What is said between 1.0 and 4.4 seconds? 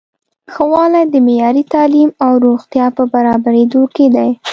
د معیاري تعلیم او روغتیا په برابریدو کې دی.